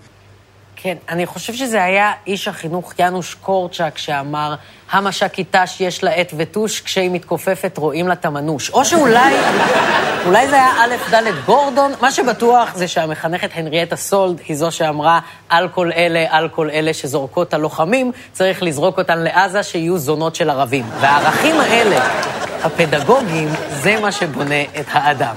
כן, 0.84 0.96
אני 1.08 1.26
חושב 1.26 1.52
שזה 1.52 1.84
היה 1.84 2.12
איש 2.26 2.48
החינוך 2.48 2.92
יאנוש 2.98 3.34
קורצ'אק 3.34 3.98
שאמר, 3.98 4.54
המש"קית 4.90 5.54
שיש 5.66 6.04
לה 6.04 6.10
עט 6.10 6.32
וטוש, 6.36 6.80
כשהיא 6.80 7.10
מתכופפת 7.10 7.78
רואים 7.78 8.08
לה 8.08 8.14
את 8.14 8.24
המנוש. 8.24 8.70
או 8.70 8.84
שאולי, 8.84 9.34
אולי 10.26 10.48
זה 10.48 10.54
היה 10.54 10.70
א' 10.84 11.14
ד' 11.14 11.44
גורדון, 11.46 11.92
מה 12.00 12.12
שבטוח 12.12 12.74
זה 12.74 12.88
שהמחנכת 12.88 13.50
הנריאטה 13.54 13.96
סולד 13.96 14.40
היא 14.48 14.56
זו 14.56 14.70
שאמרה, 14.70 15.20
על 15.48 15.68
כל 15.68 15.90
אלה, 15.92 16.26
על 16.30 16.48
כל 16.48 16.70
אלה 16.70 16.94
שזורקות 16.94 17.54
הלוחמים, 17.54 18.12
צריך 18.32 18.62
לזרוק 18.62 18.98
אותן 18.98 19.18
לעזה 19.18 19.62
שיהיו 19.62 19.98
זונות 19.98 20.34
של 20.34 20.50
ערבים. 20.50 20.84
והערכים 21.00 21.60
האלה, 21.60 22.08
הפדגוגיים, 22.62 23.48
זה 23.70 24.00
מה 24.00 24.12
שבונה 24.12 24.62
את 24.80 24.86
האדם. 24.92 25.34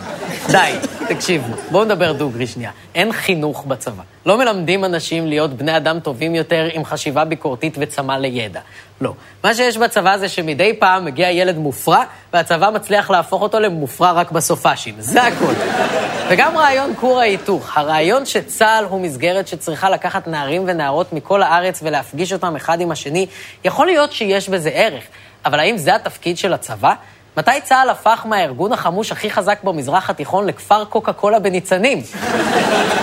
די, 0.51 0.73
תקשיבו, 1.07 1.53
בואו 1.71 1.83
נדבר 1.83 2.11
דוגרי 2.13 2.47
שנייה. 2.47 2.71
אין 2.95 3.11
חינוך 3.11 3.65
בצבא. 3.65 4.03
לא 4.25 4.37
מלמדים 4.37 4.85
אנשים 4.85 5.27
להיות 5.27 5.53
בני 5.53 5.77
אדם 5.77 5.99
טובים 5.99 6.35
יותר 6.35 6.67
עם 6.73 6.85
חשיבה 6.85 7.25
ביקורתית 7.25 7.77
וצמא 7.79 8.13
לידע. 8.13 8.59
לא. 9.01 9.13
מה 9.43 9.53
שיש 9.53 9.77
בצבא 9.77 10.17
זה 10.17 10.29
שמדי 10.29 10.73
פעם 10.79 11.05
מגיע 11.05 11.31
ילד 11.31 11.57
מופרע, 11.57 12.03
והצבא 12.33 12.69
מצליח 12.69 13.09
להפוך 13.09 13.41
אותו 13.41 13.59
למופרע 13.59 14.11
רק 14.11 14.31
בסופאשים. 14.31 14.95
זה 14.99 15.23
הכול. 15.23 15.53
וגם 16.29 16.57
רעיון 16.57 16.93
כור 16.99 17.19
ההיתוך. 17.19 17.77
הרעיון 17.77 18.25
שצה"ל 18.25 18.85
הוא 18.89 19.01
מסגרת 19.01 19.47
שצריכה 19.47 19.89
לקחת 19.89 20.27
נערים 20.27 20.63
ונערות 20.67 21.13
מכל 21.13 21.43
הארץ 21.43 21.79
ולהפגיש 21.83 22.33
אותם 22.33 22.55
אחד 22.55 22.81
עם 22.81 22.91
השני, 22.91 23.27
יכול 23.65 23.85
להיות 23.87 24.11
שיש 24.11 24.49
בזה 24.49 24.69
ערך. 24.69 25.03
אבל 25.45 25.59
האם 25.59 25.77
זה 25.77 25.95
התפקיד 25.95 26.37
של 26.37 26.53
הצבא? 26.53 26.93
מתי 27.37 27.51
צה"ל 27.63 27.89
הפך 27.89 28.25
מהארגון 28.25 28.73
החמוש 28.73 29.11
הכי 29.11 29.29
חזק 29.29 29.63
במזרח 29.63 30.09
התיכון 30.09 30.47
לכפר 30.47 30.85
קוקה 30.85 31.13
קולה 31.13 31.39
בניצנים? 31.39 32.01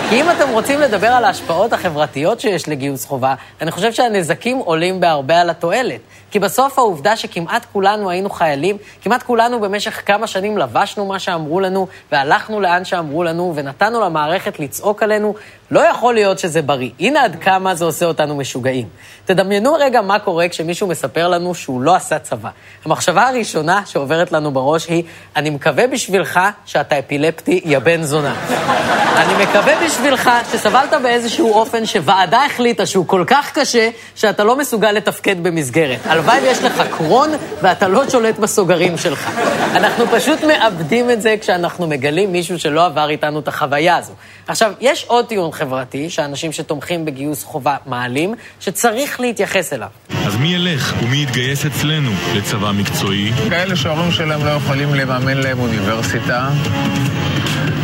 כי 0.09 0.21
אם 0.21 0.31
אתם 0.31 0.49
רוצים 0.49 0.79
לדבר 0.79 1.07
על 1.07 1.23
ההשפעות 1.23 1.73
החברתיות 1.73 2.39
שיש 2.39 2.69
לגיוס 2.69 3.05
חובה, 3.05 3.35
אני 3.61 3.71
חושב 3.71 3.93
שהנזקים 3.93 4.57
עולים 4.57 4.99
בהרבה 4.99 5.41
על 5.41 5.49
התועלת. 5.49 5.99
כי 6.31 6.39
בסוף 6.39 6.79
העובדה 6.79 7.15
שכמעט 7.15 7.65
כולנו 7.73 8.09
היינו 8.09 8.29
חיילים, 8.29 8.77
כמעט 9.01 9.23
כולנו 9.23 9.61
במשך 9.61 10.01
כמה 10.05 10.27
שנים 10.27 10.57
לבשנו 10.57 11.05
מה 11.05 11.19
שאמרו 11.19 11.59
לנו, 11.59 11.87
והלכנו 12.11 12.61
לאן 12.61 12.85
שאמרו 12.85 13.23
לנו, 13.23 13.53
ונתנו 13.55 14.01
למערכת 14.01 14.59
לצעוק 14.59 15.03
עלינו, 15.03 15.35
לא 15.71 15.79
יכול 15.79 16.13
להיות 16.13 16.39
שזה 16.39 16.61
בריא. 16.61 16.89
הנה 16.99 17.23
עד 17.23 17.35
כמה 17.41 17.75
זה 17.75 17.85
עושה 17.85 18.05
אותנו 18.05 18.35
משוגעים. 18.35 18.87
תדמיינו 19.25 19.73
רגע 19.73 20.01
מה 20.01 20.19
קורה 20.19 20.49
כשמישהו 20.49 20.87
מספר 20.87 21.27
לנו 21.27 21.55
שהוא 21.55 21.81
לא 21.81 21.95
עשה 21.95 22.19
צבא. 22.19 22.49
המחשבה 22.85 23.27
הראשונה 23.27 23.81
שעוברת 23.85 24.24
לנו 24.31 24.51
בראש 24.51 24.87
היא, 24.87 25.03
אני 25.35 25.49
מקווה 25.49 25.87
בשבילך 25.87 26.39
שאתה 26.65 26.99
אפילפטי, 26.99 27.61
יא 27.65 27.79
בן 27.79 28.03
זונה. 28.03 28.35
אני 29.21 29.43
מקווה 29.43 29.85
בשבילך 29.85 30.31
שסבלת 30.51 30.93
באיזשהו 31.03 31.53
אופן 31.53 31.85
שוועדה 31.85 32.45
החליטה 32.45 32.85
שהוא 32.85 33.07
כל 33.07 33.23
כך 33.27 33.51
קשה, 33.53 33.89
שאתה 34.15 34.43
לא 34.43 34.57
מסוגל 34.57 34.91
לתפקד 34.91 35.43
במסגרת. 35.43 35.99
הלוואי 36.05 36.39
ויש 36.41 36.63
לך 36.63 36.83
קרון 36.97 37.29
ואתה 37.61 37.87
לא 37.87 38.09
שולט 38.09 38.39
בסוגרים 38.39 38.97
שלך. 38.97 39.29
אנחנו 39.77 40.05
פשוט 40.07 40.43
מאבדים 40.43 41.11
את 41.11 41.21
זה 41.21 41.35
כשאנחנו 41.41 41.87
מגלים 41.87 42.31
מישהו 42.31 42.59
שלא 42.59 42.85
עבר 42.85 43.09
איתנו 43.09 43.39
את 43.39 43.47
החוויה 43.47 43.95
הזו. 43.97 44.13
עכשיו, 44.47 44.73
יש 44.81 45.05
עוד 45.07 45.25
טיעון 45.25 45.51
חברתי 45.51 46.09
שאנשים 46.09 46.51
שתומכים 46.51 47.05
בגיוס 47.05 47.43
חובה 47.43 47.75
מעלים, 47.85 48.35
שצריך 48.59 49.19
להתייחס 49.19 49.73
אליו. 49.73 49.87
אז 50.35 50.41
מי 50.41 50.53
ילך 50.53 50.93
ומי 51.03 51.23
יתגייס 51.23 51.65
אצלנו 51.65 52.11
לצבא 52.35 52.71
מקצועי? 52.71 53.31
כאלה 53.49 53.75
שההורים 53.75 54.11
שלהם 54.11 54.45
לא 54.45 54.49
יכולים 54.49 54.93
לממן 54.93 55.37
להם 55.37 55.59
אוניברסיטה. 55.59 56.49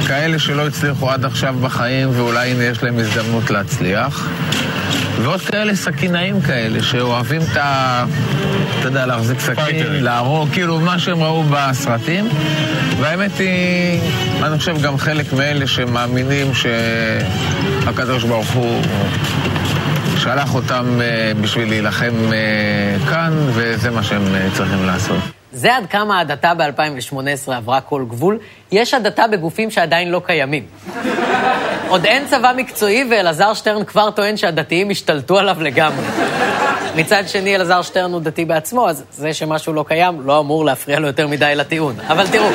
כאלה 0.07 0.39
שלא 0.39 0.67
הצליחו 0.67 1.11
עד 1.11 1.25
עכשיו 1.25 1.55
בחיים 1.61 2.09
ואולי 2.13 2.51
הנה 2.51 2.63
יש 2.63 2.83
להם 2.83 2.99
הזדמנות 2.99 3.49
להצליח. 3.49 4.29
ועוד 5.21 5.41
כאלה 5.41 5.75
סכינאים 5.75 6.41
כאלה, 6.41 6.83
שאוהבים 6.83 7.41
את 7.51 7.57
ה... 7.57 8.05
אתה 8.79 8.87
יודע, 8.87 9.05
להחזיק 9.05 9.39
סכין, 9.39 10.03
להרוג, 10.03 10.49
כאילו 10.53 10.79
מה 10.79 10.99
שהם 10.99 11.23
ראו 11.23 11.43
בסרטים. 11.43 12.29
והאמת 12.99 13.37
היא, 13.39 13.99
אני 14.43 14.57
חושב 14.57 14.81
גם 14.81 14.97
חלק 14.97 15.33
מאלה 15.33 15.67
שמאמינים 15.67 16.51
שהקדוש 16.53 18.23
ברוך 18.23 18.51
הוא 18.51 18.81
שלח 20.23 20.55
אותם 20.55 20.99
אה, 21.01 21.31
בשביל 21.41 21.69
להילחם 21.69 22.13
אה, 22.33 23.09
כאן, 23.09 23.33
וזה 23.47 23.91
מה 23.91 24.03
שהם 24.03 24.35
אה, 24.35 24.47
צריכים 24.53 24.85
לעשות. 24.85 25.17
זה 25.51 25.75
עד 25.75 25.85
כמה 25.89 26.17
ההדתה 26.17 26.53
ב-2018 26.53 27.51
עברה 27.51 27.81
כל 27.81 28.05
גבול. 28.09 28.39
יש 28.71 28.93
הדתה 28.93 29.27
בגופים 29.27 29.71
שעדיין 29.71 30.11
לא 30.11 30.21
קיימים. 30.25 30.63
עוד 31.87 32.05
אין 32.05 32.27
צבא 32.27 32.53
מקצועי, 32.57 33.07
ואלעזר 33.11 33.53
שטרן 33.53 33.83
כבר 33.83 34.11
טוען 34.11 34.37
שהדתיים 34.37 34.89
השתלטו 34.89 35.39
עליו 35.39 35.57
לגמרי. 35.61 36.05
מצד 36.95 37.23
שני, 37.27 37.55
אלעזר 37.55 37.81
שטרן 37.81 38.13
הוא 38.13 38.21
דתי 38.21 38.45
בעצמו, 38.45 38.89
אז 38.89 39.03
זה 39.11 39.33
שמשהו 39.33 39.73
לא 39.73 39.85
קיים 39.87 40.21
לא 40.21 40.39
אמור 40.39 40.65
להפריע 40.65 40.99
לו 40.99 41.07
יותר 41.07 41.27
מדי 41.27 41.53
לטיעון. 41.55 41.95
אבל 42.07 42.27
תראו, 42.27 42.49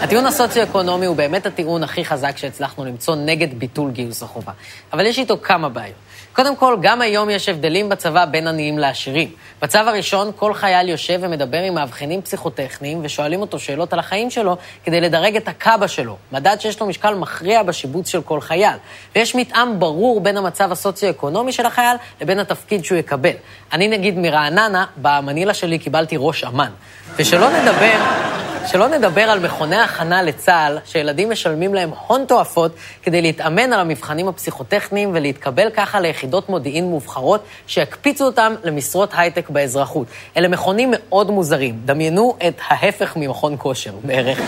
הטיעון 0.00 0.26
הסוציו-אקונומי 0.26 1.06
הוא 1.06 1.16
באמת 1.16 1.46
הטיעון 1.46 1.82
הכי 1.82 2.04
חזק 2.04 2.36
שהצלחנו 2.36 2.84
למצוא 2.84 3.16
נגד 3.16 3.58
ביטול 3.58 3.90
גיוס 3.90 4.22
החובה. 4.22 4.52
אבל 4.92 5.06
יש 5.06 5.18
איתו 5.18 5.36
כמה 5.42 5.68
בעיות. 5.68 6.11
קודם 6.32 6.56
כל, 6.56 6.76
גם 6.80 7.00
היום 7.00 7.30
יש 7.30 7.48
הבדלים 7.48 7.88
בצבא 7.88 8.24
בין 8.24 8.46
עניים 8.46 8.78
לעשירים. 8.78 9.28
בצו 9.62 9.78
הראשון, 9.78 10.30
כל 10.36 10.54
חייל 10.54 10.88
יושב 10.88 11.18
ומדבר 11.22 11.58
עם 11.58 11.74
מאבחנים 11.74 12.22
פסיכוטכניים 12.22 13.00
ושואלים 13.02 13.40
אותו 13.40 13.58
שאלות 13.58 13.92
על 13.92 13.98
החיים 13.98 14.30
שלו 14.30 14.56
כדי 14.84 15.00
לדרג 15.00 15.36
את 15.36 15.48
הקאבה 15.48 15.88
שלו, 15.88 16.16
מדד 16.32 16.56
שיש 16.60 16.80
לו 16.80 16.86
משקל 16.86 17.14
מכריע 17.14 17.62
בשיבוץ 17.62 18.08
של 18.08 18.22
כל 18.22 18.40
חייל. 18.40 18.76
ויש 19.14 19.34
מתאם 19.34 19.78
ברור 19.78 20.20
בין 20.20 20.36
המצב 20.36 20.72
הסוציו-אקונומי 20.72 21.52
של 21.52 21.66
החייל 21.66 21.96
לבין 22.20 22.38
התפקיד 22.38 22.84
שהוא 22.84 22.98
יקבל. 22.98 23.34
אני 23.72 23.88
נגיד 23.88 24.18
מרעננה, 24.18 24.84
במנילה 24.96 25.54
שלי 25.54 25.78
קיבלתי 25.78 26.16
ראש 26.18 26.44
אמ"ן. 26.44 26.70
ושלא 27.16 27.48
נדבר 27.50 28.22
שלא 28.66 28.88
נדבר 28.88 29.22
על 29.22 29.38
מכוני 29.38 29.76
הכנה 29.76 30.22
לצה"ל, 30.22 30.78
שילדים 30.84 31.30
משלמים 31.30 31.74
להם 31.74 31.90
הון 32.06 32.24
תועפות 32.28 32.72
כדי 33.02 33.22
להתאמן 33.22 33.72
על 33.72 33.80
המבחנים 33.80 34.28
הפסיכוטכניים 34.28 35.10
ולהתקבל 35.14 35.70
ככה 35.70 36.00
ליחידות 36.00 36.48
מודיעין 36.48 36.84
מובחרות 36.84 37.44
שיקפיצו 37.66 38.24
אותם 38.24 38.54
למשרות 38.64 39.10
הייטק 39.16 39.50
באזרחות. 39.50 40.06
אלה 40.36 40.48
מכונים 40.48 40.90
מאוד 40.92 41.30
מוזרים. 41.30 41.80
דמיינו 41.84 42.36
את 42.48 42.60
ההפך 42.68 43.16
ממכון 43.16 43.56
כושר 43.58 43.92
בערך. 44.04 44.40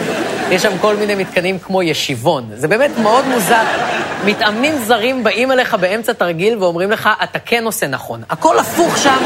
יש 0.50 0.62
שם 0.62 0.78
כל 0.80 0.96
מיני 0.96 1.14
מתקנים 1.14 1.58
כמו 1.58 1.82
ישיבון. 1.82 2.50
זה 2.54 2.68
באמת 2.68 2.90
מאוד 3.02 3.24
מוזר. 3.28 3.64
מתאמנים 4.24 4.78
זרים 4.78 5.24
באים 5.24 5.52
אליך 5.52 5.74
באמצע 5.74 6.12
תרגיל 6.12 6.58
ואומרים 6.58 6.90
לך, 6.90 7.08
אתה 7.22 7.38
כן 7.38 7.64
עושה 7.64 7.86
נכון. 7.86 8.22
הכל 8.30 8.58
הפוך 8.58 8.98
שם 8.98 9.22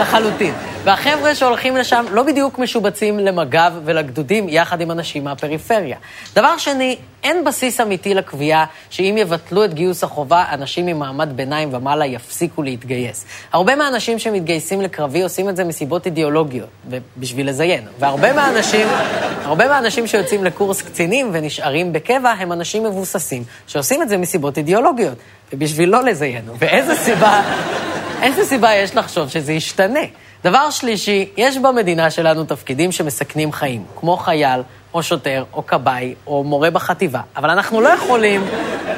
לחלוטין. 0.00 0.54
והחבר'ה 0.84 1.34
שהולכים 1.34 1.76
לשם 1.76 2.04
לא 2.10 2.22
בדיוק 2.22 2.58
משובצים 2.78 3.18
למג"ב 3.18 3.72
ולגדודים 3.84 4.48
יחד 4.48 4.80
עם 4.80 4.90
אנשים 4.90 5.24
מהפריפריה. 5.24 5.96
דבר 6.34 6.58
שני, 6.58 6.96
אין 7.24 7.44
בסיס 7.44 7.80
אמיתי 7.80 8.14
לקביעה 8.14 8.64
שאם 8.90 9.14
יבטלו 9.18 9.64
את 9.64 9.74
גיוס 9.74 10.04
החובה, 10.04 10.44
אנשים 10.52 10.86
ממעמד 10.86 11.28
ביניים 11.36 11.74
ומעלה 11.74 12.06
יפסיקו 12.06 12.62
להתגייס. 12.62 13.24
הרבה 13.52 13.76
מהאנשים 13.76 14.18
שמתגייסים 14.18 14.80
לקרבי 14.80 15.22
עושים 15.22 15.48
את 15.48 15.56
זה 15.56 15.64
מסיבות 15.64 16.06
אידיאולוגיות, 16.06 16.68
ובשביל 16.88 17.48
לזיין. 17.48 17.84
והרבה 17.98 18.32
מהאנשים, 18.32 18.86
הרבה 19.42 19.68
מהאנשים 19.68 20.06
שיוצאים 20.06 20.44
לקורס 20.44 20.82
קצינים 20.82 21.30
ונשארים 21.32 21.92
בקבע, 21.92 22.30
הם 22.30 22.52
אנשים 22.52 22.84
מבוססים, 22.84 23.44
שעושים 23.66 24.02
את 24.02 24.08
זה 24.08 24.16
מסיבות 24.16 24.58
אידיאולוגיות, 24.58 25.18
ובשביל 25.52 25.88
לא 25.88 26.04
לזיין. 26.04 26.44
ואיזה 26.58 26.94
סיבה, 26.94 27.42
איזה 28.22 28.44
סיבה 28.44 28.74
יש 28.74 28.96
לחשוב 28.96 29.28
שזה 29.28 29.52
ישתנה? 29.52 30.00
דבר 30.44 30.70
שלישי, 30.70 31.28
יש 31.36 31.58
במדינה 31.58 32.10
שלנו 32.10 32.44
תפקידים 32.44 32.92
שמסכנים 32.92 33.52
חיים, 33.52 33.84
כמו 33.96 34.16
חייל, 34.16 34.60
או 34.94 35.02
שוטר, 35.02 35.44
או 35.52 35.66
כבאי, 35.66 36.14
או 36.26 36.44
מורה 36.44 36.70
בחטיבה. 36.70 37.20
אבל 37.36 37.50
אנחנו 37.50 37.80
לא 37.80 37.88
יכולים 37.88 38.44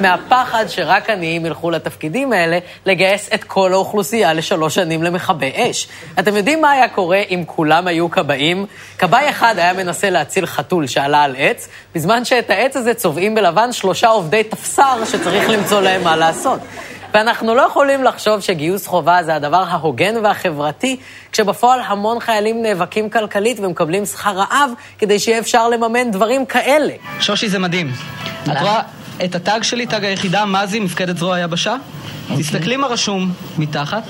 מהפחד 0.00 0.64
שרק 0.68 1.10
עניים 1.10 1.46
ילכו 1.46 1.70
לתפקידים 1.70 2.32
האלה, 2.32 2.58
לגייס 2.86 3.28
את 3.34 3.44
כל 3.44 3.72
האוכלוסייה 3.72 4.32
לשלוש 4.32 4.74
שנים 4.74 5.02
למכבי 5.02 5.52
אש. 5.54 5.88
אתם 6.18 6.36
יודעים 6.36 6.60
מה 6.62 6.70
היה 6.70 6.88
קורה 6.88 7.22
אם 7.30 7.42
כולם 7.46 7.86
היו 7.86 8.10
כבאים? 8.10 8.66
כבאי 8.98 9.30
אחד 9.30 9.54
היה 9.58 9.72
מנסה 9.72 10.10
להציל 10.10 10.46
חתול 10.46 10.86
שעלה 10.86 11.22
על 11.22 11.34
עץ, 11.38 11.68
בזמן 11.94 12.24
שאת 12.24 12.50
העץ 12.50 12.76
הזה 12.76 12.94
צובעים 12.94 13.34
בלבן 13.34 13.72
שלושה 13.72 14.08
עובדי 14.08 14.44
תפסר 14.44 15.04
שצריך 15.04 15.48
למצוא 15.48 15.80
להם 15.80 16.04
מה 16.04 16.16
לעשות. 16.16 16.60
ואנחנו 17.14 17.54
לא 17.54 17.62
יכולים 17.62 18.04
לחשוב 18.04 18.40
שגיוס 18.40 18.86
חובה 18.86 19.22
זה 19.22 19.34
הדבר 19.34 19.64
ההוגן 19.68 20.14
והחברתי, 20.24 20.96
כשבפועל 21.32 21.80
המון 21.86 22.20
חיילים 22.20 22.62
נאבקים 22.62 23.10
כלכלית 23.10 23.60
ומקבלים 23.60 24.06
שכר 24.06 24.30
רעב 24.30 24.70
כדי 24.98 25.18
שיהיה 25.18 25.38
אפשר 25.38 25.68
לממן 25.68 26.10
דברים 26.10 26.46
כאלה. 26.46 26.92
שושי, 27.20 27.48
זה 27.48 27.58
מדהים. 27.58 27.92
את 28.44 28.60
רואה 28.60 28.80
את 29.24 29.34
הטאג 29.34 29.62
שלי, 29.62 29.86
טאג 29.86 30.04
היחידה, 30.04 30.44
מזי, 30.44 30.80
מפקדת 30.80 31.16
זרוע 31.16 31.36
היבשה? 31.36 31.76
תסתכלי 32.38 32.76
מה 32.76 32.86
רשום 32.86 33.32
מתחת. 33.58 34.02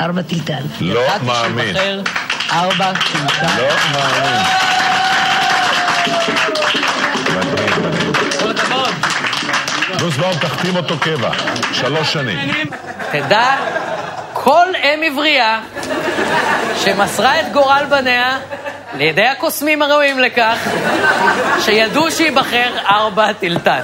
ארבע 0.00 0.22
טלטל. 0.22 0.62
לא 0.80 1.00
מאמין. 1.26 1.76
ארבע 2.52 2.92
טלטל. 2.92 3.62
לא 3.62 3.68
מאמין. 3.92 4.89
נוסבאום, 10.02 10.32
תחתים 10.32 10.76
אותו 10.76 10.98
קבע. 10.98 11.30
שלוש 11.72 12.12
שנים. 12.12 12.38
תדע 13.12 13.56
כל 14.32 14.66
אם 14.82 15.02
עברייה 15.06 15.60
שמסרה 16.76 17.40
את 17.40 17.52
גורל 17.52 17.84
בניה 17.90 18.38
לידי 18.96 19.26
הקוסמים 19.26 19.82
הראויים 19.82 20.18
לכך, 20.18 20.68
שידעו 21.60 22.10
שייבחר 22.10 22.70
ארבע 22.86 23.32
טילטן. 23.32 23.80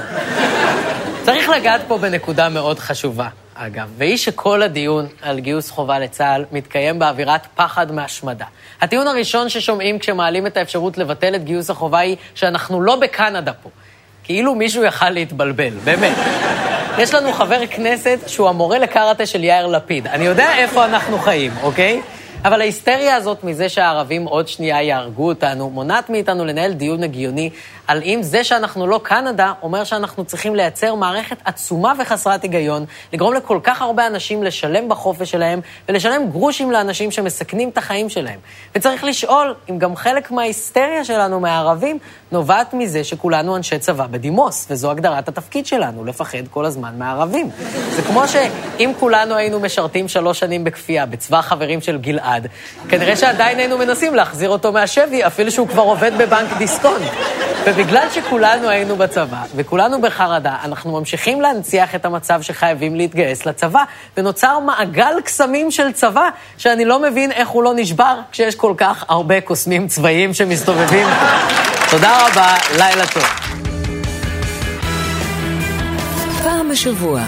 צריך 1.23 1.49
לגעת 1.49 1.81
פה 1.89 1.99
בנקודה 1.99 2.49
מאוד 2.49 2.79
חשובה, 2.79 3.29
אגב, 3.55 3.89
והיא 3.99 4.17
שכל 4.17 4.63
הדיון 4.63 5.07
על 5.23 5.41
גיוס 5.41 5.71
חובה 5.71 5.99
לצה"ל 5.99 6.45
מתקיים 6.53 6.99
באווירת 6.99 7.47
פחד 7.55 7.93
מהשמדה. 7.93 8.45
הטיעון 8.81 9.07
הראשון 9.07 9.49
ששומעים 9.49 9.99
כשמעלים 9.99 10.47
את 10.47 10.57
האפשרות 10.57 10.99
לבטל 10.99 11.35
את 11.35 11.45
גיוס 11.45 11.71
החובה 11.71 11.99
היא 11.99 12.17
שאנחנו 12.35 12.83
לא 12.83 12.97
בקנדה 12.97 13.53
פה. 13.53 13.71
כאילו 14.27 14.55
מישהו 14.55 14.85
יכל 14.85 15.11
להתבלבל, 15.11 15.71
באמת. 15.85 16.17
יש 16.99 17.15
לנו 17.15 17.33
חבר 17.33 17.67
כנסת 17.67 18.19
שהוא 18.27 18.49
המורה 18.49 18.79
לקראטה 18.79 19.27
של 19.27 19.45
יאיר 19.45 19.67
לפיד. 19.67 20.07
אני 20.07 20.25
יודע 20.25 20.57
איפה 20.59 20.85
אנחנו 20.85 21.19
חיים, 21.19 21.53
אוקיי? 21.63 22.01
אבל 22.45 22.61
ההיסטריה 22.61 23.17
הזאת 23.17 23.45
מזה 23.45 23.69
שהערבים 23.69 24.25
עוד 24.25 24.49
שנייה 24.49 24.83
יהרגו 24.83 25.29
אותנו, 25.29 25.71
מונעת 25.71 26.11
מאיתנו 26.11 26.45
לנהל 26.45 26.73
דיון 26.73 27.03
הגיוני 27.03 27.51
על 27.87 28.03
אם 28.03 28.23
זה 28.23 28.45
שאנחנו 28.45 28.87
לא 28.87 29.01
קנדה, 29.03 29.53
אומר 29.63 29.85
שאנחנו 29.85 30.25
צריכים 30.25 30.55
לייצר 30.55 30.95
מערכת 30.95 31.37
עצומה 31.45 31.93
וחסרת 31.99 32.43
היגיון, 32.43 32.85
לגרום 33.13 33.35
לכל 33.35 33.59
כך 33.63 33.83
הרבה 33.83 34.07
אנשים 34.07 34.43
לשלם 34.43 34.89
בחופש 34.89 35.31
שלהם, 35.31 35.61
ולשלם 35.89 36.31
גרושים 36.31 36.71
לאנשים 36.71 37.11
שמסכנים 37.11 37.69
את 37.69 37.79
החיים 37.79 38.09
שלהם. 38.09 38.39
וצריך 38.75 39.05
לשאול 39.05 39.55
אם 39.71 39.79
גם 39.79 39.97
חלק 39.97 40.31
מההיסטריה 40.31 41.05
שלנו 41.05 41.41
מהערבים 41.41 41.99
נובעת 42.33 42.75
מזה 42.75 43.05
שכולנו 43.05 43.57
אנשי 43.57 43.79
צבא 43.79 44.07
בדימוס, 44.07 44.67
וזו 44.71 44.91
הגדרת 44.91 45.29
התפקיד 45.29 45.67
שלנו, 45.67 46.05
לפחד 46.05 46.49
כל 46.51 46.65
הזמן 46.65 46.99
מהערבים. 46.99 47.51
זה 47.91 48.03
כמו 48.03 48.23
שאם 48.29 48.93
כולנו 49.01 49.35
היינו 49.35 49.61
משרתים 49.61 50.09
שלוש 50.09 50.39
שנים 50.39 50.65
בכפייה 50.65 51.07
בצבא 51.07 51.39
החברים 51.39 51.81
של 51.81 51.99
גלעד, 51.99 52.47
כנראה 52.89 53.17
שעדיין 53.17 53.59
היינו 53.59 53.79
מנסים 53.79 54.15
להחזיר 54.15 54.51
אותו 54.51 54.73
מהשבי, 54.73 55.27
אפילו 55.27 55.51
שהוא 55.51 55.69
כבר 55.69 55.83
עובד 55.83 56.13
בבנק 56.19 56.53
דיסקונט. 56.59 57.03
ובגלל 57.77 58.07
שכולנו 58.11 58.69
היינו 58.69 58.97
בצבא, 58.97 59.43
וכולנו 59.57 60.01
בחרדה, 60.01 60.57
אנחנו 60.65 60.99
ממשיכים 60.99 61.41
להנציח 61.41 61.95
את 61.95 62.05
המצב 62.05 62.43
שחייבים 62.43 62.97
להתגייס 62.97 63.47
לצבא, 63.47 63.85
ונוצר 64.17 64.59
מעגל 64.59 65.21
קסמים 65.25 65.71
של 65.71 65.93
צבא, 65.93 66.29
שאני 66.59 66.85
לא 66.85 67.03
מבין 67.03 67.33
איך 67.33 67.49
הוא 67.49 67.63
לא 67.63 67.73
נשבר, 67.77 68.21
כשיש 68.33 68.55
כל 68.55 68.75
כך 68.77 69.05
הרבה 69.09 69.41
קוסמים 69.41 69.89
צבאיים 69.89 70.35
שמסתובבים. 70.35 71.07
תודה 71.91 72.27
רבה, 72.27 72.55
לילה 72.79 73.07
טוב. 73.07 73.25
פעם 76.43 76.69
בשבוע, 76.69 77.21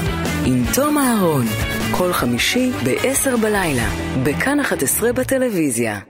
עם 0.44 0.64
תום 0.74 0.98
אהרון, 0.98 1.46
כל 1.90 2.12
חמישי 2.12 2.70
ב-10 2.84 3.36
בלילה, 3.36 3.88
בכאן 4.22 4.60
11 4.60 5.12
בטלוויזיה. 5.12 6.08